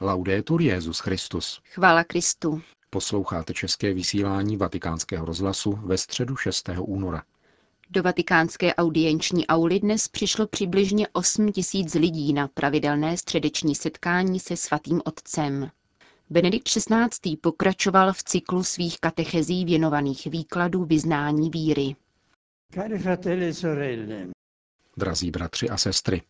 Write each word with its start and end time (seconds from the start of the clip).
Laudetur 0.00 0.62
Jezus 0.62 0.98
Christus. 0.98 1.60
Chvála 1.64 2.04
Kristu. 2.04 2.62
Posloucháte 2.90 3.54
české 3.54 3.94
vysílání 3.94 4.56
Vatikánského 4.56 5.26
rozhlasu 5.26 5.78
ve 5.82 5.98
středu 5.98 6.36
6. 6.36 6.70
února. 6.80 7.22
Do 7.90 8.02
vatikánské 8.02 8.74
audienční 8.74 9.46
auly 9.46 9.80
dnes 9.80 10.08
přišlo 10.08 10.46
přibližně 10.46 11.08
8 11.12 11.52
tisíc 11.52 11.94
lidí 11.94 12.32
na 12.32 12.48
pravidelné 12.48 13.16
středeční 13.16 13.74
setkání 13.74 14.40
se 14.40 14.56
svatým 14.56 15.00
otcem. 15.04 15.70
Benedikt 16.30 16.68
XVI. 16.68 17.36
pokračoval 17.40 18.12
v 18.12 18.22
cyklu 18.22 18.64
svých 18.64 19.00
katechezí 19.00 19.64
věnovaných 19.64 20.26
výkladu 20.26 20.84
vyznání 20.84 21.50
víry. 21.50 21.96
E 22.76 24.26
Drazí 24.96 25.30
bratři 25.30 25.68
a 25.68 25.76
sestry, 25.76 26.22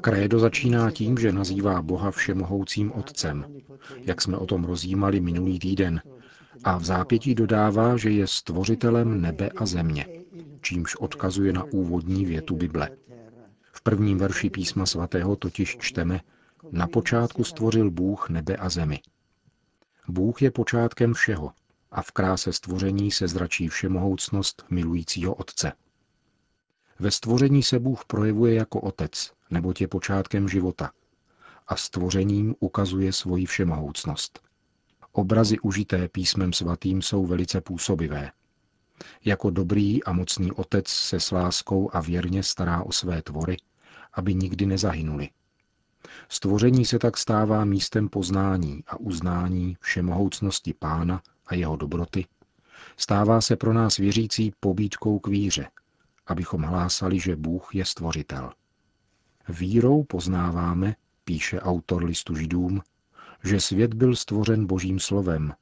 Krédo 0.00 0.38
začíná 0.38 0.90
tím, 0.90 1.18
že 1.18 1.32
nazývá 1.32 1.82
Boha 1.82 2.10
všemohoucím 2.10 2.92
Otcem, 2.92 3.46
jak 3.96 4.22
jsme 4.22 4.36
o 4.36 4.46
tom 4.46 4.64
rozjímali 4.64 5.20
minulý 5.20 5.58
týden, 5.58 6.00
a 6.64 6.78
v 6.78 6.84
zápětí 6.84 7.34
dodává, 7.34 7.96
že 7.96 8.10
je 8.10 8.26
stvořitelem 8.26 9.20
nebe 9.20 9.50
a 9.56 9.66
země, 9.66 10.06
čímž 10.60 10.96
odkazuje 10.96 11.52
na 11.52 11.64
úvodní 11.64 12.24
větu 12.24 12.56
Bible. 12.56 12.90
V 13.72 13.82
prvním 13.82 14.18
verši 14.18 14.50
písma 14.50 14.86
svatého 14.86 15.36
totiž 15.36 15.76
čteme, 15.80 16.20
na 16.70 16.86
počátku 16.86 17.44
stvořil 17.44 17.90
Bůh 17.90 18.30
nebe 18.30 18.56
a 18.56 18.68
zemi. 18.68 19.00
Bůh 20.08 20.42
je 20.42 20.50
počátkem 20.50 21.14
všeho 21.14 21.52
a 21.90 22.02
v 22.02 22.10
kráse 22.10 22.52
stvoření 22.52 23.10
se 23.10 23.28
zračí 23.28 23.68
všemohoucnost 23.68 24.64
milujícího 24.70 25.34
Otce. 25.34 25.72
Ve 26.98 27.10
stvoření 27.10 27.62
se 27.62 27.78
Bůh 27.78 28.04
projevuje 28.04 28.54
jako 28.54 28.80
Otec, 28.80 29.32
neboť 29.50 29.80
je 29.80 29.88
počátkem 29.88 30.48
života 30.48 30.90
a 31.68 31.76
stvořením 31.76 32.54
ukazuje 32.60 33.12
svoji 33.12 33.46
všemohoucnost. 33.46 34.40
Obrazy 35.12 35.58
užité 35.58 36.08
písmem 36.08 36.52
svatým 36.52 37.02
jsou 37.02 37.26
velice 37.26 37.60
působivé. 37.60 38.32
Jako 39.24 39.50
dobrý 39.50 40.04
a 40.04 40.12
mocný 40.12 40.52
otec 40.52 40.88
se 40.88 41.20
s 41.20 41.30
láskou 41.30 41.90
a 41.92 42.00
věrně 42.00 42.42
stará 42.42 42.82
o 42.82 42.92
své 42.92 43.22
tvory, 43.22 43.56
aby 44.12 44.34
nikdy 44.34 44.66
nezahynuli. 44.66 45.30
Stvoření 46.28 46.84
se 46.84 46.98
tak 46.98 47.18
stává 47.18 47.64
místem 47.64 48.08
poznání 48.08 48.84
a 48.86 49.00
uznání 49.00 49.76
všemohoucnosti 49.80 50.74
Pána 50.74 51.22
a 51.46 51.54
jeho 51.54 51.76
dobroty. 51.76 52.26
Stává 52.96 53.40
se 53.40 53.56
pro 53.56 53.72
nás 53.72 53.96
věřící 53.96 54.52
pobídkou 54.60 55.18
k 55.18 55.26
víře, 55.26 55.68
abychom 56.32 56.62
hlásali, 56.62 57.20
že 57.20 57.36
Bůh 57.36 57.74
je 57.74 57.84
stvořitel. 57.84 58.52
Vírou 59.48 60.04
poznáváme, 60.04 60.96
píše 61.24 61.60
autor 61.60 62.04
listu 62.04 62.34
židům, 62.34 62.82
že 63.44 63.60
svět 63.60 63.94
byl 63.94 64.16
stvořen 64.16 64.66
božím 64.66 65.00
slovem, 65.00 65.52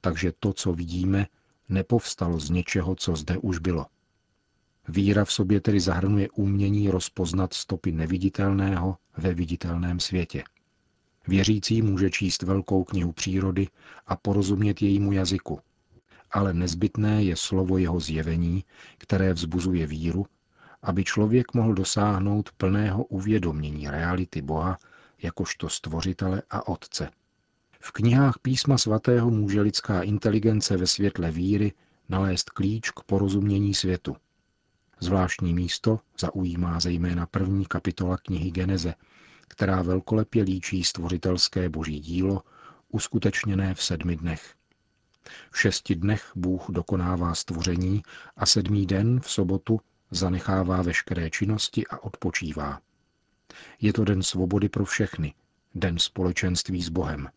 takže 0.00 0.32
to, 0.40 0.52
co 0.52 0.72
vidíme, 0.72 1.26
nepovstalo 1.68 2.40
z 2.40 2.50
něčeho, 2.50 2.94
co 2.94 3.16
zde 3.16 3.38
už 3.38 3.58
bylo. 3.58 3.86
Víra 4.88 5.24
v 5.24 5.32
sobě 5.32 5.60
tedy 5.60 5.80
zahrnuje 5.80 6.30
umění 6.30 6.90
rozpoznat 6.90 7.54
stopy 7.54 7.92
neviditelného 7.92 8.96
ve 9.16 9.34
viditelném 9.34 10.00
světě. 10.00 10.44
Věřící 11.28 11.82
může 11.82 12.10
číst 12.10 12.42
velkou 12.42 12.84
knihu 12.84 13.12
přírody 13.12 13.68
a 14.06 14.16
porozumět 14.16 14.82
jejímu 14.82 15.12
jazyku, 15.12 15.60
ale 16.30 16.54
nezbytné 16.54 17.22
je 17.22 17.36
slovo 17.36 17.78
jeho 17.78 18.00
zjevení, 18.00 18.64
které 18.98 19.32
vzbuzuje 19.32 19.86
víru, 19.86 20.26
aby 20.82 21.04
člověk 21.04 21.54
mohl 21.54 21.74
dosáhnout 21.74 22.50
plného 22.56 23.04
uvědomění 23.04 23.90
reality 23.90 24.42
Boha 24.42 24.78
jakožto 25.22 25.68
stvořitele 25.68 26.42
a 26.50 26.68
otce. 26.68 27.10
V 27.80 27.92
knihách 27.92 28.38
písma 28.42 28.78
svatého 28.78 29.30
může 29.30 29.60
lidská 29.60 30.02
inteligence 30.02 30.76
ve 30.76 30.86
světle 30.86 31.30
víry 31.30 31.72
nalézt 32.08 32.50
klíč 32.50 32.90
k 32.90 33.00
porozumění 33.00 33.74
světu. 33.74 34.16
Zvláštní 35.00 35.54
místo 35.54 36.00
zaujímá 36.18 36.80
zejména 36.80 37.26
první 37.26 37.66
kapitola 37.66 38.16
knihy 38.16 38.50
Geneze, 38.50 38.94
která 39.48 39.82
velkolepě 39.82 40.42
líčí 40.42 40.84
stvořitelské 40.84 41.68
boží 41.68 42.00
dílo, 42.00 42.42
uskutečněné 42.88 43.74
v 43.74 43.82
sedmi 43.82 44.16
dnech. 44.16 44.54
V 45.50 45.58
šesti 45.60 45.94
dnech 45.94 46.32
Bůh 46.34 46.66
dokonává 46.68 47.34
stvoření 47.34 48.02
a 48.36 48.46
sedmý 48.46 48.86
den 48.86 49.20
v 49.20 49.30
sobotu 49.30 49.80
zanechává 50.10 50.82
veškeré 50.82 51.30
činnosti 51.30 51.86
a 51.86 51.98
odpočívá. 52.04 52.80
Je 53.80 53.92
to 53.92 54.04
den 54.04 54.22
svobody 54.22 54.68
pro 54.68 54.84
všechny, 54.84 55.34
den 55.74 55.98
společenství 55.98 56.82
s 56.82 56.88
Bohem. 56.88 57.28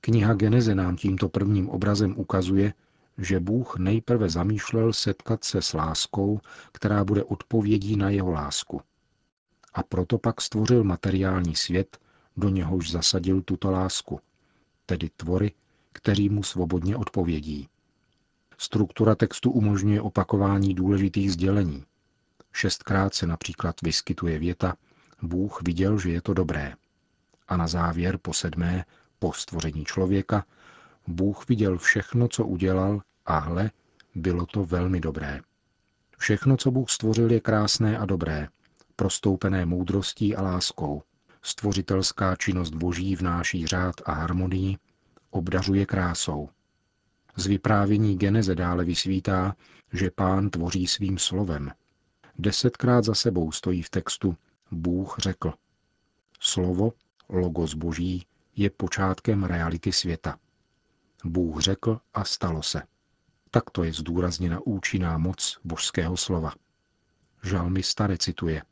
Kniha 0.00 0.34
Geneze 0.34 0.74
nám 0.74 0.96
tímto 0.96 1.28
prvním 1.28 1.68
obrazem 1.68 2.14
ukazuje, 2.18 2.74
že 3.18 3.40
Bůh 3.40 3.78
nejprve 3.78 4.28
zamýšlel 4.28 4.92
setkat 4.92 5.44
se 5.44 5.62
s 5.62 5.72
láskou, 5.72 6.40
která 6.72 7.04
bude 7.04 7.24
odpovědí 7.24 7.96
na 7.96 8.10
jeho 8.10 8.30
lásku. 8.30 8.80
A 9.74 9.82
proto 9.82 10.18
pak 10.18 10.40
stvořil 10.40 10.84
materiální 10.84 11.56
svět, 11.56 11.98
do 12.36 12.48
něhož 12.48 12.90
zasadil 12.90 13.42
tuto 13.42 13.70
lásku, 13.70 14.20
tedy 14.86 15.10
tvory, 15.16 15.52
kteří 15.94 16.28
mu 16.28 16.42
svobodně 16.42 16.96
odpovědí. 16.96 17.68
Struktura 18.58 19.14
textu 19.14 19.50
umožňuje 19.50 20.00
opakování 20.00 20.74
důležitých 20.74 21.32
sdělení. 21.32 21.84
Šestkrát 22.52 23.14
se 23.14 23.26
například 23.26 23.80
vyskytuje 23.82 24.38
věta 24.38 24.76
Bůh 25.22 25.62
viděl, 25.62 25.98
že 25.98 26.10
je 26.10 26.22
to 26.22 26.34
dobré. 26.34 26.74
A 27.48 27.56
na 27.56 27.66
závěr 27.66 28.18
po 28.18 28.32
sedmé, 28.32 28.84
po 29.18 29.32
stvoření 29.32 29.84
člověka, 29.84 30.44
Bůh 31.06 31.48
viděl 31.48 31.78
všechno, 31.78 32.28
co 32.28 32.46
udělal 32.46 33.02
a 33.26 33.38
hle, 33.38 33.70
bylo 34.14 34.46
to 34.46 34.64
velmi 34.64 35.00
dobré. 35.00 35.40
Všechno, 36.18 36.56
co 36.56 36.70
Bůh 36.70 36.90
stvořil, 36.90 37.32
je 37.32 37.40
krásné 37.40 37.98
a 37.98 38.06
dobré, 38.06 38.48
prostoupené 38.96 39.66
moudrostí 39.66 40.36
a 40.36 40.42
láskou. 40.42 41.02
Stvořitelská 41.42 42.36
činnost 42.36 42.70
Boží 42.70 43.16
vnáší 43.16 43.66
řád 43.66 43.94
a 44.04 44.12
harmonii, 44.12 44.76
obdařuje 45.34 45.86
krásou. 45.86 46.48
Z 47.36 47.46
vyprávění 47.46 48.18
Geneze 48.18 48.54
dále 48.54 48.84
vysvítá, 48.84 49.56
že 49.92 50.10
pán 50.10 50.50
tvoří 50.50 50.86
svým 50.86 51.18
slovem. 51.18 51.70
Desetkrát 52.38 53.04
za 53.04 53.14
sebou 53.14 53.52
stojí 53.52 53.82
v 53.82 53.90
textu 53.90 54.36
Bůh 54.70 55.16
řekl. 55.18 55.52
Slovo, 56.40 56.92
logos 57.28 57.74
boží, 57.74 58.26
je 58.56 58.70
počátkem 58.70 59.44
reality 59.44 59.92
světa. 59.92 60.38
Bůh 61.24 61.60
řekl 61.60 62.00
a 62.14 62.24
stalo 62.24 62.62
se. 62.62 62.82
Takto 63.50 63.84
je 63.84 63.92
zdůrazněna 63.92 64.60
účinná 64.64 65.18
moc 65.18 65.58
božského 65.64 66.16
slova. 66.16 66.52
Žalmista 67.42 68.06
recituje. 68.06 68.62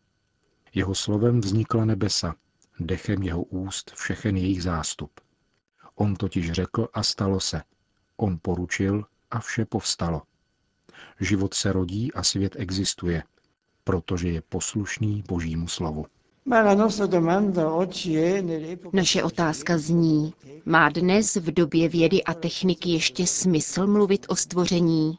Jeho 0.74 0.94
slovem 0.94 1.40
vznikla 1.40 1.84
nebesa, 1.84 2.34
dechem 2.80 3.22
jeho 3.22 3.42
úst 3.42 3.92
všechen 3.94 4.36
jejich 4.36 4.62
zástup. 4.62 5.20
On 5.94 6.14
totiž 6.14 6.53
řekl 6.53 6.88
a 6.94 7.03
stalo 7.03 7.41
se. 7.41 7.62
On 8.16 8.38
poručil 8.42 9.04
a 9.30 9.41
vše 9.41 9.64
povstalo. 9.64 10.22
Život 11.20 11.54
se 11.54 11.72
rodí 11.72 12.12
a 12.12 12.22
svět 12.22 12.56
existuje, 12.58 13.22
protože 13.84 14.28
je 14.28 14.42
poslušný 14.48 15.25
Božímu 15.28 15.69
slovu. 15.69 16.06
Naše 18.92 19.22
otázka 19.22 19.78
zní, 19.78 20.34
má 20.64 20.88
dnes 20.88 21.36
v 21.36 21.50
době 21.50 21.88
vědy 21.88 22.24
a 22.24 22.34
techniky 22.34 22.91
ještě 22.91 23.26
smysl 23.26 23.86
mluvit 23.86 24.26
o 24.28 24.36
stvoření? 24.36 25.19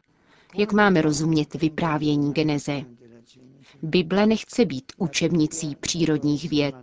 Jak 0.55 0.73
máme 0.73 1.01
rozumět 1.01 1.53
vyprávění 1.55 2.34
Geneze? 2.34 2.81
Bible 3.81 4.25
nechce 4.25 4.66
být 4.66 4.91
učebnicí 4.97 5.75
přírodních 5.75 6.50
věd, 6.50 6.75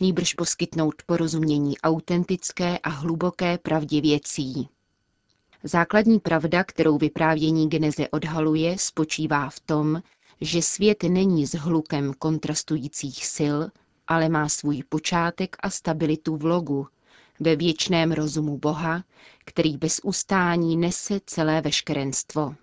nýbrž 0.00 0.34
poskytnout 0.34 0.94
porozumění 1.06 1.78
autentické 1.78 2.78
a 2.78 2.88
hluboké 2.88 3.58
pravdě 3.58 4.00
věcí. 4.00 4.68
Základní 5.64 6.20
pravda, 6.20 6.64
kterou 6.64 6.98
vyprávění 6.98 7.68
Geneze 7.68 8.08
odhaluje, 8.08 8.78
spočívá 8.78 9.50
v 9.50 9.60
tom, 9.60 10.02
že 10.40 10.62
svět 10.62 11.02
není 11.02 11.46
s 11.46 11.54
hlukem 11.54 12.14
kontrastujících 12.18 13.26
sil, 13.36 13.58
ale 14.06 14.28
má 14.28 14.48
svůj 14.48 14.82
počátek 14.88 15.56
a 15.60 15.70
stabilitu 15.70 16.36
v 16.36 16.44
logu, 16.44 16.86
ve 17.40 17.56
věčném 17.56 18.12
rozumu 18.12 18.58
Boha, 18.58 19.04
který 19.44 19.76
bez 19.76 20.00
ustání 20.04 20.76
nese 20.76 21.20
celé 21.26 21.60
veškerenstvo. 21.60 22.54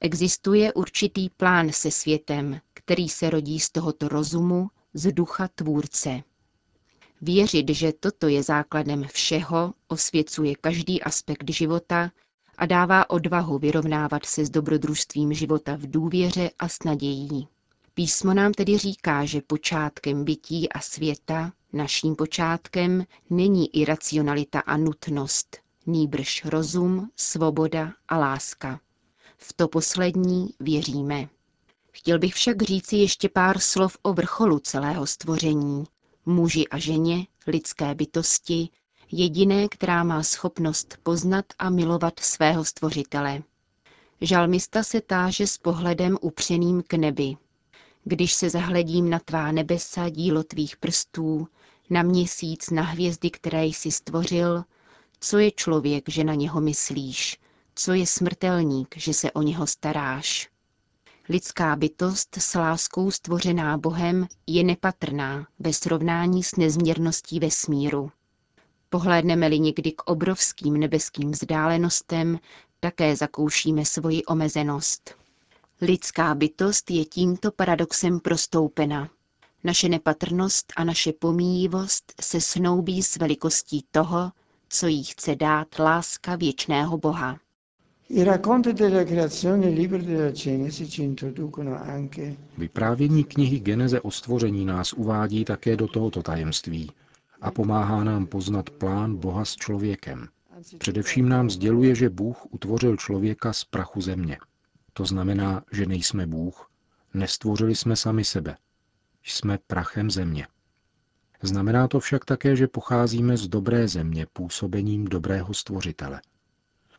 Existuje 0.00 0.72
určitý 0.72 1.30
plán 1.30 1.72
se 1.72 1.90
světem, 1.90 2.60
který 2.74 3.08
se 3.08 3.30
rodí 3.30 3.60
z 3.60 3.70
tohoto 3.70 4.08
rozumu, 4.08 4.70
z 4.94 5.12
ducha 5.12 5.48
tvůrce. 5.54 6.22
Věřit, 7.20 7.68
že 7.68 7.92
toto 7.92 8.28
je 8.28 8.42
základem 8.42 9.04
všeho, 9.04 9.74
osvěcuje 9.88 10.54
každý 10.60 11.02
aspekt 11.02 11.50
života 11.50 12.10
a 12.58 12.66
dává 12.66 13.10
odvahu 13.10 13.58
vyrovnávat 13.58 14.26
se 14.26 14.44
s 14.44 14.50
dobrodružstvím 14.50 15.32
života 15.32 15.76
v 15.76 15.90
důvěře 15.90 16.50
a 16.58 16.68
s 16.68 16.78
nadějí. 16.84 17.48
Písmo 17.94 18.34
nám 18.34 18.52
tedy 18.52 18.78
říká, 18.78 19.24
že 19.24 19.42
počátkem 19.42 20.24
bytí 20.24 20.72
a 20.72 20.80
světa, 20.80 21.52
naším 21.72 22.16
počátkem, 22.16 23.04
není 23.30 23.76
iracionalita 23.76 24.60
a 24.60 24.76
nutnost, 24.76 25.58
nýbrž 25.86 26.44
rozum, 26.44 27.10
svoboda 27.16 27.92
a 28.08 28.18
láska. 28.18 28.80
V 29.38 29.52
to 29.52 29.68
poslední 29.68 30.48
věříme. 30.60 31.28
Chtěl 31.92 32.18
bych 32.18 32.34
však 32.34 32.62
říci 32.62 32.96
ještě 32.96 33.28
pár 33.28 33.58
slov 33.58 33.98
o 34.02 34.12
vrcholu 34.12 34.58
celého 34.58 35.06
stvoření. 35.06 35.84
Muži 36.26 36.68
a 36.68 36.78
ženě, 36.78 37.26
lidské 37.46 37.94
bytosti, 37.94 38.68
jediné, 39.12 39.68
která 39.68 40.04
má 40.04 40.22
schopnost 40.22 40.98
poznat 41.02 41.44
a 41.58 41.70
milovat 41.70 42.20
svého 42.20 42.64
stvořitele. 42.64 43.42
Žalmista 44.20 44.82
se 44.82 45.00
táže 45.00 45.46
s 45.46 45.58
pohledem 45.58 46.18
upřeným 46.20 46.82
k 46.82 46.94
nebi. 46.94 47.36
Když 48.04 48.32
se 48.32 48.50
zahledím 48.50 49.10
na 49.10 49.18
tvá 49.18 49.52
nebesa, 49.52 50.08
dílo 50.08 50.42
tvých 50.42 50.76
prstů, 50.76 51.48
na 51.90 52.02
měsíc, 52.02 52.70
na 52.70 52.82
hvězdy, 52.82 53.30
které 53.30 53.64
jsi 53.64 53.90
stvořil, 53.90 54.64
co 55.20 55.38
je 55.38 55.50
člověk, 55.50 56.08
že 56.08 56.24
na 56.24 56.34
něho 56.34 56.60
myslíš, 56.60 57.38
co 57.78 57.92
je 57.92 58.06
smrtelník, 58.06 58.96
že 58.96 59.14
se 59.14 59.32
o 59.32 59.42
něho 59.42 59.66
staráš. 59.66 60.50
Lidská 61.28 61.76
bytost 61.76 62.36
s 62.36 62.54
láskou 62.54 63.10
stvořená 63.10 63.78
Bohem 63.78 64.28
je 64.46 64.64
nepatrná 64.64 65.46
ve 65.58 65.72
srovnání 65.72 66.42
s 66.42 66.56
nezměrností 66.56 67.40
vesmíru. 67.40 68.10
Pohlédneme-li 68.88 69.58
někdy 69.58 69.92
k 69.92 70.02
obrovským 70.02 70.76
nebeským 70.76 71.30
vzdálenostem, 71.30 72.38
také 72.80 73.16
zakoušíme 73.16 73.84
svoji 73.84 74.24
omezenost. 74.24 75.14
Lidská 75.80 76.34
bytost 76.34 76.90
je 76.90 77.04
tímto 77.04 77.52
paradoxem 77.52 78.20
prostoupena. 78.20 79.08
Naše 79.64 79.88
nepatrnost 79.88 80.72
a 80.76 80.84
naše 80.84 81.12
pomíjivost 81.12 82.12
se 82.20 82.40
snoubí 82.40 83.02
s 83.02 83.16
velikostí 83.16 83.84
toho, 83.90 84.32
co 84.68 84.86
jí 84.86 85.04
chce 85.04 85.36
dát 85.36 85.78
láska 85.78 86.36
věčného 86.36 86.98
Boha. 86.98 87.38
Vyprávění 92.58 93.24
knihy 93.24 93.60
Geneze 93.60 94.00
o 94.00 94.10
stvoření 94.10 94.64
nás 94.64 94.92
uvádí 94.92 95.44
také 95.44 95.76
do 95.76 95.88
tohoto 95.88 96.22
tajemství 96.22 96.90
a 97.40 97.50
pomáhá 97.50 98.04
nám 98.04 98.26
poznat 98.26 98.70
plán 98.70 99.16
Boha 99.16 99.44
s 99.44 99.56
člověkem. 99.56 100.28
Především 100.78 101.28
nám 101.28 101.50
sděluje, 101.50 101.94
že 101.94 102.10
Bůh 102.10 102.46
utvořil 102.50 102.96
člověka 102.96 103.52
z 103.52 103.64
prachu 103.64 104.00
země. 104.00 104.38
To 104.92 105.04
znamená, 105.04 105.64
že 105.72 105.86
nejsme 105.86 106.26
Bůh, 106.26 106.70
nestvořili 107.14 107.74
jsme 107.76 107.96
sami 107.96 108.24
sebe. 108.24 108.56
Jsme 109.22 109.58
prachem 109.66 110.10
země. 110.10 110.46
Znamená 111.42 111.88
to 111.88 112.00
však 112.00 112.24
také, 112.24 112.56
že 112.56 112.68
pocházíme 112.68 113.36
z 113.36 113.48
dobré 113.48 113.88
země 113.88 114.26
působením 114.32 115.04
dobrého 115.04 115.54
stvořitele. 115.54 116.20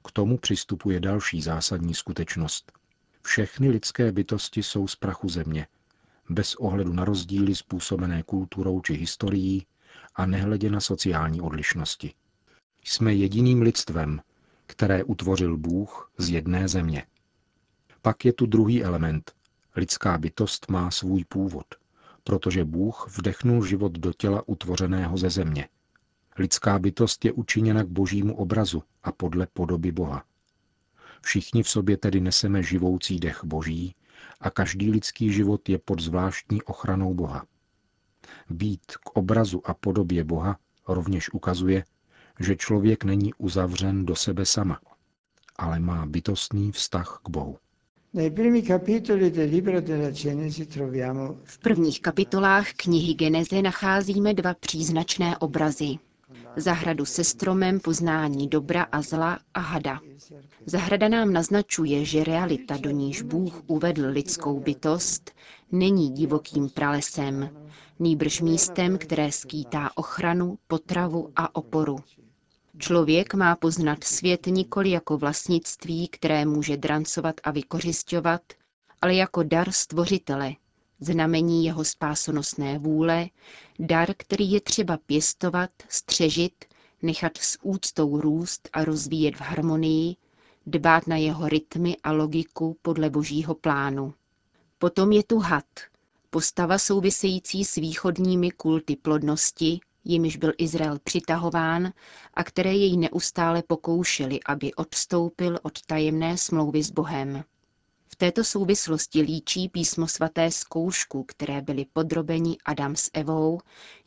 K 0.04 0.12
tomu 0.12 0.38
přistupuje 0.38 1.00
další 1.00 1.42
zásadní 1.42 1.94
skutečnost. 1.94 2.72
Všechny 3.22 3.70
lidské 3.70 4.12
bytosti 4.12 4.64
jsou 4.64 4.88
z 4.88 4.96
prachu 4.96 5.30
země, 5.30 5.68
bez 6.30 6.56
ohledu 6.56 6.94
na 6.94 7.06
rozdíly 7.06 7.56
způsobené 7.56 8.24
kulturou 8.24 8.82
či 8.82 8.94
historií 8.94 9.66
a 10.16 10.26
nehledě 10.26 10.70
na 10.70 10.80
sociální 10.80 11.42
odlišnosti. 11.42 12.14
Jsme 12.84 13.14
jediným 13.14 13.62
lidstvem, 13.62 14.22
které 14.66 15.04
utvořil 15.04 15.58
Bůh 15.58 16.12
z 16.18 16.30
jedné 16.30 16.68
země. 16.68 17.06
Pak 18.02 18.26
je 18.26 18.34
tu 18.34 18.46
druhý 18.46 18.84
element. 18.84 19.32
Lidská 19.76 20.18
bytost 20.18 20.70
má 20.70 20.92
svůj 20.92 21.26
původ, 21.26 21.66
protože 22.24 22.66
Bůh 22.66 23.08
vdechnul 23.18 23.66
život 23.66 23.92
do 23.92 24.14
těla 24.14 24.44
utvořeného 24.48 25.18
ze 25.18 25.30
země. 25.30 25.68
Lidská 26.40 26.80
bytost 26.80 27.26
je 27.26 27.32
učiněna 27.32 27.84
k 27.84 27.88
božímu 27.88 28.36
obrazu 28.38 28.84
a 29.04 29.12
podle 29.12 29.48
podoby 29.54 29.92
Boha. 29.92 30.24
Všichni 31.22 31.64
v 31.64 31.70
sobě 31.70 31.98
tedy 31.98 32.22
neseme 32.22 32.64
živoucí 32.64 33.20
dech 33.20 33.44
boží 33.44 33.96
a 34.40 34.50
každý 34.50 34.92
lidský 34.92 35.34
život 35.34 35.70
je 35.70 35.78
pod 35.78 36.00
zvláštní 36.00 36.62
ochranou 36.62 37.14
Boha. 37.14 37.46
Být 38.50 38.86
k 38.92 39.10
obrazu 39.10 39.62
a 39.66 39.74
podobě 39.74 40.24
Boha 40.24 40.60
rovněž 40.88 41.34
ukazuje, 41.34 41.84
že 42.40 42.56
člověk 42.56 43.04
není 43.04 43.34
uzavřen 43.34 44.06
do 44.06 44.16
sebe 44.16 44.46
sama, 44.46 44.80
ale 45.56 45.80
má 45.80 46.06
bytostný 46.06 46.72
vztah 46.72 47.22
k 47.24 47.30
Bohu. 47.30 47.58
V 51.44 51.60
prvních 51.60 52.02
kapitolách 52.02 52.74
knihy 52.74 53.14
Geneze 53.14 53.62
nacházíme 53.62 54.34
dva 54.34 54.54
příznačné 54.54 55.38
obrazy. 55.38 56.09
Zahradu 56.60 57.06
se 57.06 57.24
stromem 57.24 57.80
poznání 57.80 58.48
dobra 58.48 58.84
a 58.84 59.02
zla 59.02 59.40
a 59.54 59.60
hada. 59.60 60.00
Zahrada 60.66 61.10
nám 61.10 61.34
naznačuje, 61.34 62.06
že 62.06 62.24
realita, 62.24 62.78
do 62.78 62.90
níž 62.90 63.22
Bůh 63.22 63.62
uvedl 63.68 64.06
lidskou 64.08 64.60
bytost, 64.60 65.32
není 65.72 66.10
divokým 66.10 66.70
pralesem, 66.70 67.50
nýbrž 68.00 68.42
místem, 68.42 68.98
které 68.98 69.32
skýtá 69.32 69.90
ochranu, 69.96 70.58
potravu 70.68 71.32
a 71.36 71.56
oporu. 71.56 71.96
Člověk 72.78 73.34
má 73.34 73.56
poznat 73.56 74.04
svět 74.04 74.46
nikoli 74.46 74.90
jako 74.90 75.18
vlastnictví, 75.18 76.08
které 76.08 76.46
může 76.46 76.78
drancovat 76.78 77.36
a 77.44 77.52
vykořišťovat, 77.52 78.42
ale 79.02 79.16
jako 79.16 79.44
dar 79.44 79.72
stvořitele, 79.72 80.54
znamení 81.00 81.66
jeho 81.66 81.86
spásonosné 81.86 82.80
vůle, 82.80 83.30
dar, 83.80 84.14
který 84.18 84.52
je 84.52 84.62
třeba 84.62 84.98
pěstovat, 84.98 85.70
střežit, 85.90 86.66
nechat 87.02 87.38
s 87.38 87.58
úctou 87.62 88.22
růst 88.22 88.70
a 88.74 88.84
rozvíjet 88.84 89.36
v 89.36 89.42
harmonii, 89.42 90.16
dbát 90.66 91.08
na 91.08 91.16
jeho 91.16 91.50
rytmy 91.50 91.98
a 92.04 92.12
logiku 92.12 92.78
podle 92.82 93.10
božího 93.10 93.56
plánu. 93.56 94.14
Potom 94.78 95.12
je 95.12 95.24
tu 95.24 95.40
had, 95.40 95.66
postava 96.30 96.78
související 96.78 97.66
s 97.66 97.76
východními 97.76 98.52
kulty 98.52 98.96
plodnosti, 98.96 99.80
jimiž 100.04 100.38
byl 100.38 100.54
Izrael 100.58 101.00
přitahován 101.04 101.94
a 102.34 102.44
které 102.44 102.74
jej 102.74 102.98
neustále 102.98 103.64
pokoušely, 103.68 104.40
aby 104.46 104.74
odstoupil 104.74 105.60
od 105.62 105.82
tajemné 105.82 106.38
smlouvy 106.38 106.84
s 106.84 106.92
Bohem. 106.92 107.44
Této 108.22 108.44
souvislosti 108.44 109.22
líčí 109.22 109.70
písmo 109.70 110.08
svaté 110.08 110.52
zkoušku, 110.52 111.24
které 111.24 111.62
byly 111.62 111.86
podrobeni 111.94 112.58
Adam 112.66 112.96
s 112.96 113.10
Evou, 113.14 113.60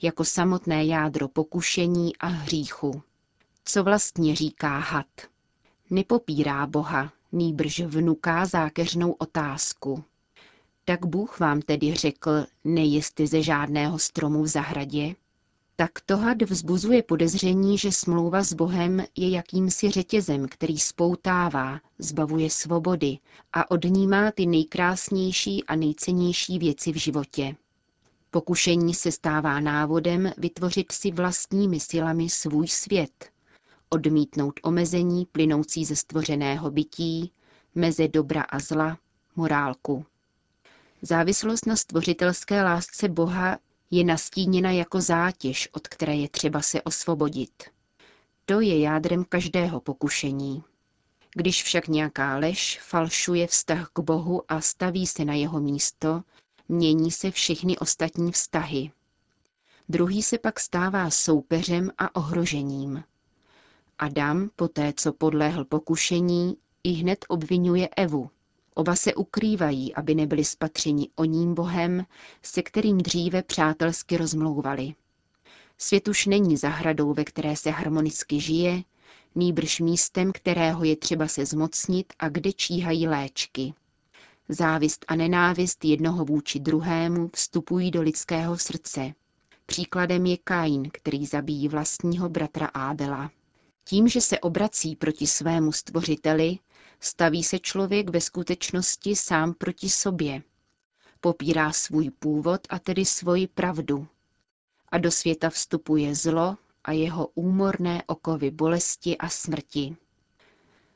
jako 0.02 0.24
samotné 0.24 0.84
jádro 0.84 1.28
pokušení 1.28 2.16
a 2.16 2.26
hříchu. 2.26 3.02
Co 3.64 3.84
vlastně 3.84 4.36
říká 4.36 4.78
had? 4.78 5.06
Nepopírá 5.90 6.66
Boha, 6.66 7.12
nýbrž 7.32 7.80
vnuká 7.80 8.46
zákeřnou 8.46 9.12
otázku. 9.12 10.04
Tak 10.84 11.06
Bůh 11.06 11.40
vám 11.40 11.60
tedy 11.62 11.94
řekl, 11.94 12.46
nejisty 12.64 13.26
ze 13.26 13.42
žádného 13.42 13.98
stromu 13.98 14.42
v 14.42 14.46
zahradě? 14.46 15.14
Tak 15.76 15.90
had 16.10 16.42
vzbuzuje 16.42 17.02
podezření, 17.02 17.78
že 17.78 17.92
smlouva 17.92 18.42
s 18.42 18.52
Bohem 18.52 19.04
je 19.16 19.30
jakýmsi 19.30 19.90
řetězem, 19.90 20.48
který 20.48 20.78
spoutává, 20.78 21.80
zbavuje 21.98 22.50
svobody 22.50 23.18
a 23.52 23.70
odnímá 23.70 24.30
ty 24.30 24.46
nejkrásnější 24.46 25.64
a 25.64 25.76
nejcennější 25.76 26.58
věci 26.58 26.92
v 26.92 26.96
životě. 26.96 27.56
Pokušení 28.30 28.94
se 28.94 29.12
stává 29.12 29.60
návodem 29.60 30.32
vytvořit 30.38 30.92
si 30.92 31.10
vlastními 31.10 31.80
silami 31.80 32.28
svůj 32.28 32.68
svět, 32.68 33.30
odmítnout 33.88 34.60
omezení 34.62 35.26
plynoucí 35.26 35.84
ze 35.84 35.96
stvořeného 35.96 36.70
bytí, 36.70 37.32
meze 37.74 38.08
dobra 38.08 38.42
a 38.42 38.58
zla, 38.58 38.98
morálku. 39.36 40.04
Závislost 41.02 41.66
na 41.66 41.76
stvořitelské 41.76 42.62
lásce 42.62 43.08
Boha 43.08 43.58
je 43.94 44.04
nastíněna 44.04 44.70
jako 44.70 45.00
zátěž, 45.00 45.68
od 45.72 45.88
které 45.88 46.14
je 46.14 46.28
třeba 46.28 46.62
se 46.62 46.82
osvobodit. 46.82 47.62
To 48.44 48.60
je 48.60 48.80
jádrem 48.80 49.24
každého 49.24 49.80
pokušení. 49.80 50.62
Když 51.34 51.62
však 51.62 51.88
nějaká 51.88 52.36
lež 52.36 52.80
falšuje 52.82 53.46
vztah 53.46 53.90
k 53.92 54.00
Bohu 54.00 54.42
a 54.48 54.60
staví 54.60 55.06
se 55.06 55.24
na 55.24 55.34
jeho 55.34 55.60
místo, 55.60 56.22
mění 56.68 57.10
se 57.10 57.30
všechny 57.30 57.78
ostatní 57.78 58.32
vztahy. 58.32 58.90
Druhý 59.88 60.22
se 60.22 60.38
pak 60.38 60.60
stává 60.60 61.10
soupeřem 61.10 61.90
a 61.98 62.16
ohrožením. 62.16 63.04
Adam, 63.98 64.50
poté 64.56 64.92
co 64.96 65.12
podléhl 65.12 65.64
pokušení, 65.64 66.56
i 66.84 66.90
hned 66.90 67.24
obvinuje 67.28 67.88
Evu, 67.96 68.30
Oba 68.74 68.96
se 68.96 69.14
ukrývají, 69.14 69.94
aby 69.94 70.14
nebyli 70.14 70.44
spatřeni 70.44 71.08
o 71.16 71.24
ním 71.24 71.54
Bohem, 71.54 72.06
se 72.42 72.62
kterým 72.62 72.98
dříve 72.98 73.42
přátelsky 73.42 74.16
rozmlouvali. 74.16 74.94
Svět 75.78 76.08
už 76.08 76.26
není 76.26 76.56
zahradou, 76.56 77.14
ve 77.14 77.24
které 77.24 77.56
se 77.56 77.70
harmonicky 77.70 78.40
žije, 78.40 78.82
nýbrž 79.34 79.80
místem, 79.80 80.32
kterého 80.32 80.84
je 80.84 80.96
třeba 80.96 81.28
se 81.28 81.46
zmocnit 81.46 82.12
a 82.18 82.28
kde 82.28 82.52
číhají 82.52 83.08
léčky. 83.08 83.74
Závist 84.48 85.04
a 85.08 85.14
nenávist 85.14 85.84
jednoho 85.84 86.24
vůči 86.24 86.60
druhému 86.60 87.30
vstupují 87.34 87.90
do 87.90 88.02
lidského 88.02 88.58
srdce. 88.58 89.12
Příkladem 89.66 90.26
je 90.26 90.36
Kain, 90.36 90.90
který 90.92 91.26
zabíjí 91.26 91.68
vlastního 91.68 92.28
bratra 92.28 92.66
Ábela. 92.66 93.30
Tím, 93.84 94.08
že 94.08 94.20
se 94.20 94.40
obrací 94.40 94.96
proti 94.96 95.26
svému 95.26 95.72
stvořiteli, 95.72 96.58
staví 97.04 97.44
se 97.44 97.58
člověk 97.58 98.10
ve 98.10 98.20
skutečnosti 98.20 99.16
sám 99.16 99.54
proti 99.54 99.88
sobě. 99.88 100.42
Popírá 101.20 101.72
svůj 101.72 102.10
původ 102.10 102.60
a 102.70 102.78
tedy 102.78 103.04
svoji 103.04 103.46
pravdu. 103.46 104.06
A 104.88 104.98
do 104.98 105.10
světa 105.10 105.50
vstupuje 105.50 106.14
zlo 106.14 106.56
a 106.84 106.92
jeho 106.92 107.26
úmorné 107.34 108.02
okovy 108.06 108.50
bolesti 108.50 109.18
a 109.18 109.28
smrti. 109.28 109.96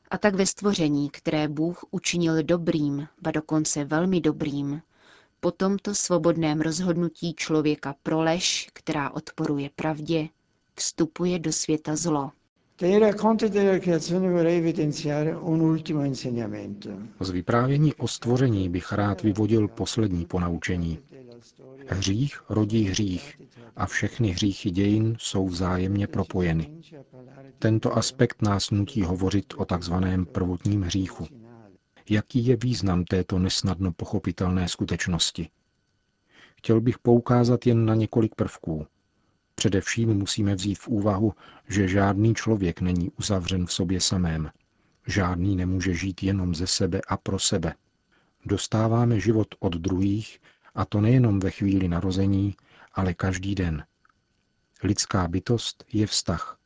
A 0.09 0.17
tak 0.17 0.35
ve 0.35 0.45
stvoření, 0.45 1.09
které 1.09 1.47
Bůh 1.47 1.85
učinil 1.91 2.43
dobrým, 2.43 3.07
ba 3.21 3.31
dokonce 3.31 3.83
velmi 3.85 4.21
dobrým, 4.21 4.81
po 5.39 5.51
tomto 5.51 5.95
svobodném 5.95 6.61
rozhodnutí 6.61 7.33
člověka 7.33 7.95
pro 8.03 8.21
lež, 8.21 8.69
která 8.73 9.09
odporuje 9.09 9.69
pravdě, 9.75 10.29
vstupuje 10.75 11.39
do 11.39 11.51
světa 11.53 11.95
zlo. 11.95 12.31
Z 17.19 17.29
vyprávění 17.29 17.93
o 17.93 18.07
stvoření 18.07 18.69
bych 18.69 18.91
rád 18.91 19.23
vyvodil 19.23 19.67
poslední 19.67 20.25
ponaučení. 20.25 20.99
Hřích 21.87 22.41
rodí 22.49 22.83
hřích 22.83 23.41
a 23.75 23.85
všechny 23.85 24.29
hříchy 24.29 24.71
dějin 24.71 25.15
jsou 25.19 25.47
vzájemně 25.47 26.07
propojeny. 26.07 26.69
Tento 27.59 27.97
aspekt 27.97 28.41
nás 28.41 28.71
nutí 28.71 29.01
hovořit 29.01 29.53
o 29.57 29.65
takzvaném 29.65 30.25
prvotním 30.25 30.81
hříchu. 30.81 31.27
Jaký 32.09 32.45
je 32.45 32.55
význam 32.55 33.05
této 33.05 33.39
nesnadno 33.39 33.91
pochopitelné 33.91 34.67
skutečnosti? 34.67 35.49
Chtěl 36.57 36.81
bych 36.81 36.99
poukázat 36.99 37.67
jen 37.67 37.85
na 37.85 37.95
několik 37.95 38.35
prvků. 38.35 38.85
Především 39.59 40.13
musíme 40.13 40.55
vzít 40.55 40.79
v 40.79 40.87
úvahu, 40.87 41.33
že 41.67 41.87
žádný 41.87 42.33
člověk 42.35 42.81
není 42.81 43.11
uzavřen 43.19 43.65
v 43.65 43.73
sobě 43.73 44.01
samém. 44.01 44.51
Žádný 45.07 45.55
nemůže 45.55 45.93
žít 45.93 46.23
jenom 46.23 46.55
ze 46.55 46.67
sebe 46.67 47.01
a 47.07 47.17
pro 47.17 47.39
sebe. 47.39 47.73
Dostáváme 48.45 49.19
život 49.19 49.47
od 49.59 49.73
druhých, 49.75 50.39
a 50.75 50.85
to 50.85 51.01
nejenom 51.01 51.39
ve 51.39 51.51
chvíli 51.51 51.87
narození, 51.87 52.55
ale 52.93 53.13
každý 53.13 53.55
den. 53.55 53.85
Lidská 54.83 55.27
bytost 55.27 55.83
je 55.93 56.07
vztah. 56.07 56.57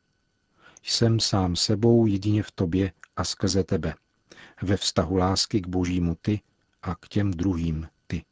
Jsem 0.82 1.20
sám 1.20 1.56
sebou 1.56 2.06
jedině 2.06 2.42
v 2.42 2.50
tobě 2.50 2.92
a 3.16 3.24
skrze 3.24 3.64
tebe. 3.64 3.94
Ve 4.62 4.76
vztahu 4.76 5.16
lásky 5.16 5.60
k 5.60 5.66
božímu 5.66 6.16
ty 6.22 6.40
a 6.82 6.94
k 6.94 7.08
těm 7.08 7.30
druhým 7.30 7.88
ty. 8.06 8.24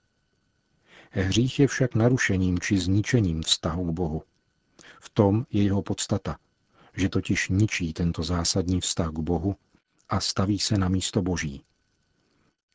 Hřích 1.10 1.60
je 1.60 1.66
však 1.66 1.94
narušením 1.94 2.58
či 2.58 2.78
zničením 2.78 3.42
vztahu 3.42 3.84
k 3.84 3.94
Bohu. 3.94 4.22
V 5.00 5.10
tom 5.10 5.46
je 5.50 5.62
jeho 5.62 5.82
podstata, 5.82 6.38
že 6.96 7.08
totiž 7.08 7.48
ničí 7.48 7.92
tento 7.92 8.22
zásadní 8.22 8.80
vztah 8.80 9.08
k 9.08 9.18
Bohu 9.18 9.56
a 10.08 10.20
staví 10.20 10.58
se 10.58 10.78
na 10.78 10.88
místo 10.88 11.22
Boží. 11.22 11.62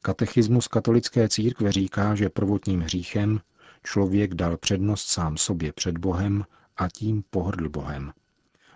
Katechismus 0.01 0.67
katolické 0.67 1.29
církve 1.29 1.71
říká, 1.71 2.15
že 2.15 2.29
prvotním 2.29 2.81
hříchem 2.81 3.41
člověk 3.83 4.33
dal 4.33 4.57
přednost 4.57 5.07
sám 5.07 5.37
sobě 5.37 5.73
před 5.73 5.97
Bohem 5.97 6.45
a 6.77 6.89
tím 6.89 7.23
pohrdl 7.29 7.69
Bohem. 7.69 8.13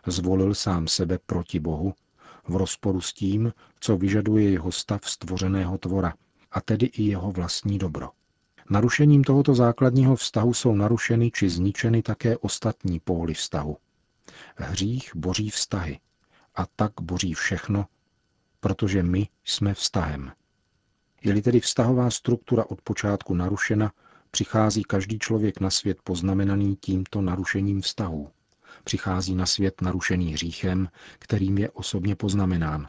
Zvolil 0.07 0.55
sám 0.55 0.87
sebe 0.87 1.19
proti 1.25 1.59
Bohu, 1.59 1.93
v 2.47 2.55
rozporu 2.55 3.01
s 3.01 3.13
tím, 3.13 3.53
co 3.79 3.97
vyžaduje 3.97 4.49
jeho 4.49 4.71
stav 4.71 5.09
stvořeného 5.09 5.77
tvora, 5.77 6.13
a 6.51 6.61
tedy 6.61 6.85
i 6.85 7.03
jeho 7.03 7.31
vlastní 7.31 7.77
dobro. 7.77 8.09
Narušením 8.69 9.23
tohoto 9.23 9.55
základního 9.55 10.15
vztahu 10.15 10.53
jsou 10.53 10.75
narušeny 10.75 11.31
či 11.31 11.49
zničeny 11.49 12.01
také 12.01 12.37
ostatní 12.37 12.99
póly 12.99 13.33
vztahu. 13.33 13.77
Hřích 14.55 15.11
boří 15.15 15.49
vztahy 15.49 15.99
a 16.55 16.65
tak 16.75 16.91
boří 17.01 17.33
všechno, 17.33 17.85
protože 18.59 19.03
my 19.03 19.27
jsme 19.43 19.73
vztahem. 19.73 20.31
Je-li 21.23 21.41
tedy 21.41 21.59
vztahová 21.59 22.09
struktura 22.09 22.65
od 22.69 22.81
počátku 22.81 23.33
narušena, 23.33 23.91
přichází 24.31 24.83
každý 24.83 25.19
člověk 25.19 25.59
na 25.59 25.69
svět 25.69 25.97
poznamenaný 26.03 26.75
tímto 26.75 27.21
narušením 27.21 27.81
vztahů. 27.81 28.29
Přichází 28.83 29.35
na 29.35 29.45
svět 29.45 29.81
narušený 29.81 30.33
hříchem, 30.33 30.89
kterým 31.19 31.57
je 31.57 31.69
osobně 31.69 32.15
poznamenán. 32.15 32.87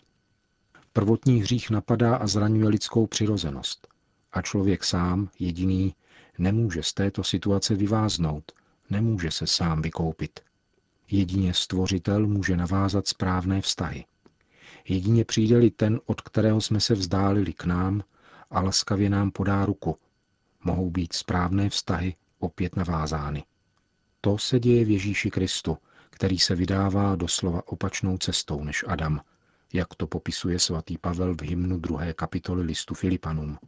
Prvotní 0.93 1.41
hřích 1.41 1.71
napadá 1.71 2.17
a 2.17 2.27
zraňuje 2.27 2.69
lidskou 2.69 3.07
přirozenost. 3.07 3.89
A 4.33 4.43
člověk 4.43 4.85
sám, 4.85 5.31
jediný, 5.39 5.95
nemůže 6.39 6.83
z 6.83 6.93
této 6.93 7.25
situace 7.25 7.75
vyváznout, 7.75 8.53
nemůže 8.91 9.31
se 9.31 9.47
sám 9.47 9.83
vykoupit. 9.83 10.41
Jedině 11.11 11.55
stvořitel 11.55 12.27
může 12.27 12.57
navázat 12.57 13.09
správné 13.09 13.61
vztahy. 13.61 14.05
Jedině 14.89 15.25
přijde-li 15.25 15.71
ten, 15.71 16.01
od 16.07 16.21
kterého 16.21 16.61
jsme 16.61 16.81
se 16.81 16.95
vzdálili 16.95 17.53
k 17.53 17.65
nám 17.65 18.03
a 18.51 18.61
laskavě 18.61 19.11
nám 19.11 19.31
podá 19.31 19.65
ruku, 19.65 19.97
mohou 20.65 20.91
být 20.91 21.13
správné 21.13 21.71
vztahy 21.71 22.15
opět 22.39 22.77
navázány. 22.77 23.45
To 24.21 24.39
se 24.39 24.61
děje 24.61 24.85
v 24.85 24.91
Ježíši 24.91 25.31
Kristu, 25.31 25.79
který 26.11 26.39
se 26.39 26.55
vydává 26.55 27.17
doslova 27.17 27.63
opačnou 27.69 28.19
cestou 28.19 28.65
než 28.65 28.85
Adam, 28.89 29.21
jak 29.73 29.95
to 29.95 30.07
popisuje 30.07 30.59
svatý 30.59 30.99
Pavel 30.99 31.35
v 31.35 31.43
hymnu 31.43 31.79
druhé 31.79 32.13
kapitoly 32.15 32.63
listu 32.63 32.95
Filipanům. 32.95 33.59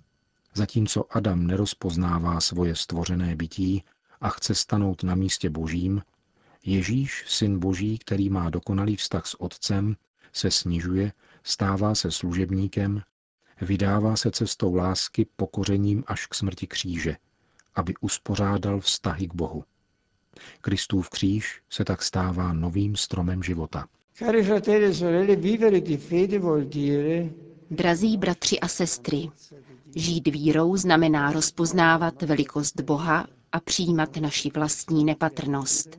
Zatímco 0.54 1.16
Adam 1.16 1.46
nerozpoznává 1.46 2.40
svoje 2.40 2.76
stvořené 2.76 3.36
bytí 3.36 3.84
a 4.20 4.28
chce 4.28 4.54
stanout 4.54 5.02
na 5.02 5.14
místě 5.14 5.50
božím, 5.50 6.02
Ježíš, 6.64 7.24
syn 7.28 7.58
boží, 7.58 7.98
který 7.98 8.30
má 8.30 8.50
dokonalý 8.50 8.96
vztah 8.96 9.26
s 9.26 9.40
otcem, 9.40 9.96
se 10.32 10.50
snižuje, 10.50 11.12
stává 11.42 11.94
se 11.94 12.10
služebníkem, 12.10 13.02
vydává 13.60 14.16
se 14.16 14.30
cestou 14.30 14.74
lásky 14.74 15.26
pokořením 15.36 16.04
až 16.06 16.26
k 16.26 16.34
smrti 16.34 16.66
kříže, 16.66 17.16
aby 17.74 17.94
uspořádal 18.00 18.80
vztahy 18.80 19.28
k 19.28 19.34
Bohu. 19.34 19.64
Kristův 20.60 21.10
kříž 21.10 21.62
se 21.70 21.84
tak 21.84 22.02
stává 22.02 22.52
novým 22.52 22.96
stromem 22.96 23.42
života. 23.42 23.88
Drazí 27.70 28.16
bratři 28.16 28.60
a 28.60 28.68
sestry, 28.68 29.30
žít 29.96 30.28
vírou 30.28 30.76
znamená 30.76 31.32
rozpoznávat 31.32 32.22
velikost 32.22 32.80
Boha 32.80 33.26
a 33.52 33.60
přijímat 33.60 34.16
naši 34.16 34.50
vlastní 34.54 35.04
nepatrnost, 35.04 35.98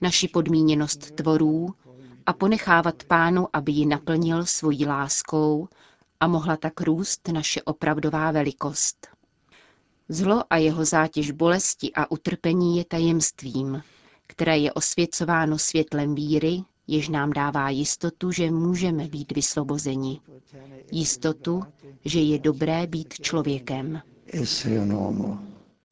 naši 0.00 0.28
podmíněnost 0.28 1.10
tvorů 1.10 1.74
a 2.26 2.32
ponechávat 2.32 3.04
pánu, 3.04 3.48
aby 3.52 3.72
ji 3.72 3.86
naplnil 3.86 4.46
svojí 4.46 4.86
láskou 4.86 5.68
a 6.20 6.26
mohla 6.26 6.56
tak 6.56 6.80
růst 6.80 7.28
naše 7.28 7.62
opravdová 7.62 8.30
velikost. 8.30 9.08
Zlo 10.08 10.42
a 10.50 10.56
jeho 10.56 10.84
zátěž 10.84 11.30
bolesti 11.30 11.92
a 11.94 12.10
utrpení 12.10 12.78
je 12.78 12.84
tajemstvím, 12.84 13.82
které 14.26 14.58
je 14.58 14.72
osvěcováno 14.72 15.58
světlem 15.58 16.14
víry, 16.14 16.62
jež 16.86 17.08
nám 17.08 17.30
dává 17.32 17.70
jistotu, 17.70 18.30
že 18.30 18.50
můžeme 18.50 19.08
být 19.08 19.32
vysvobozeni. 19.32 20.20
Jistotu, 20.92 21.62
že 22.04 22.20
je 22.20 22.38
dobré 22.38 22.86
být 22.86 23.14
člověkem. 23.14 24.00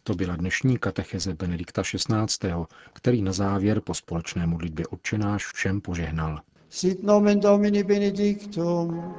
To 0.05 0.15
byla 0.15 0.37
dnešní 0.37 0.79
katecheze 0.79 1.35
Benedikta 1.35 1.83
XVI., 1.83 2.49
který 2.93 3.23
na 3.23 3.33
závěr 3.33 3.81
po 3.81 3.95
společné 3.95 4.47
modlitbě 4.47 4.87
odčenáš 4.87 5.47
všem 5.55 5.81
požehnal. 5.81 6.41
Sit 6.69 7.03
nomen 7.03 7.41
Domini 7.41 7.83
benedictum. 7.85 9.15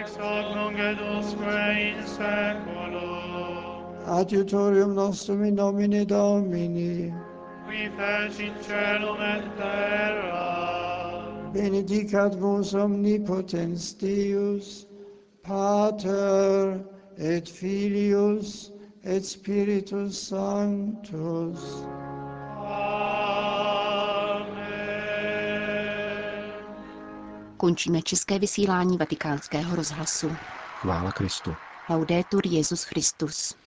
Ex 0.00 0.16
hoc 0.16 0.54
nunc 0.54 0.78
et 0.78 0.98
usque 1.18 1.72
in 1.82 2.06
seculum. 2.06 3.36
Adiutorium 4.06 4.94
nostrum 4.94 5.44
in 5.44 5.54
nomine 5.54 6.04
Domini. 6.04 7.14
Qui 7.66 7.90
fecit 7.96 8.52
celum 8.62 9.20
et 9.20 9.44
terra. 9.56 10.95
Benedicat 11.56 12.34
vos 12.34 12.74
omnipotens 12.74 13.94
Deus, 13.94 14.86
Pater 15.42 16.84
et 17.16 17.48
Filius 17.48 18.72
et 19.02 19.24
Spiritus 19.24 20.28
Sanctus. 20.28 21.86
Končíme 27.56 28.02
české 28.02 28.38
vysílání 28.38 28.96
vatikánského 28.96 29.76
rozhlasu. 29.76 30.30
Chvála 30.80 31.12
Kristu. 31.12 31.54
Laudetur 31.90 32.42
Jezus 32.46 32.84
Christus. 32.84 33.65